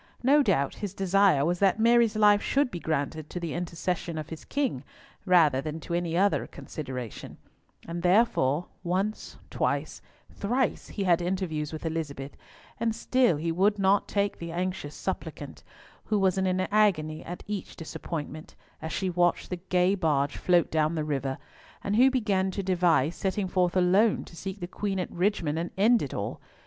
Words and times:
No 0.23 0.41
doubt 0.41 0.73
his 0.81 0.95
desire 0.95 1.45
was 1.45 1.59
that 1.59 1.79
Mary's 1.79 2.15
life 2.15 2.41
should 2.41 2.71
be 2.71 2.79
granted 2.79 3.29
to 3.29 3.39
the 3.39 3.53
intercession 3.53 4.17
of 4.17 4.29
his 4.29 4.45
king 4.45 4.83
rather 5.27 5.61
than 5.61 5.79
to 5.81 5.93
any 5.93 6.17
other 6.17 6.47
consideration; 6.47 7.37
and 7.87 8.01
therefore 8.01 8.65
once, 8.83 9.37
twice, 9.51 10.01
thrice, 10.31 10.87
he 10.87 11.03
had 11.03 11.21
interviews 11.21 11.71
with 11.71 11.85
Elizabeth, 11.85 12.35
and 12.79 12.95
still 12.95 13.37
he 13.37 13.51
would 13.51 13.77
not 13.77 14.07
take 14.07 14.39
the 14.39 14.51
anxious 14.51 14.95
suppliant, 14.95 15.63
who 16.05 16.17
was 16.17 16.35
in 16.35 16.47
an 16.47 16.61
agony 16.71 17.23
at 17.23 17.43
each 17.45 17.75
disappointment, 17.75 18.55
as 18.81 18.91
she 18.91 19.07
watched 19.07 19.51
the 19.51 19.57
gay 19.69 19.93
barge 19.93 20.35
float 20.35 20.71
down 20.71 20.95
the 20.95 21.05
river, 21.05 21.37
and 21.83 21.95
who 21.95 22.09
began 22.09 22.49
to 22.49 22.63
devise 22.63 23.15
setting 23.15 23.47
forth 23.47 23.77
alone, 23.77 24.23
to 24.23 24.35
seek 24.35 24.61
the 24.61 24.65
Queen 24.67 24.97
at 24.97 25.11
Richmond 25.11 25.59
and 25.59 25.69
end 25.77 26.01
it 26.01 26.11
all! 26.11 26.41